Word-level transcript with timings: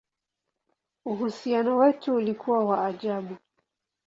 Uhusiano 1.05 1.77
wetu 1.77 2.15
ulikuwa 2.15 2.65
wa 2.65 2.85
ajabu! 2.85 3.37